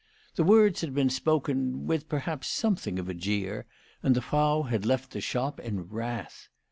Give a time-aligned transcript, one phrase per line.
[0.33, 3.67] The words had been spoken with, perhaps, something of a jeer,
[4.01, 6.47] and the Yrau had left the shop in wrath.